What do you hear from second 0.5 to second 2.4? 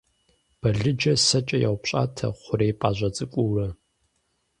Балыджэр сэкӏэ яупщӏатэ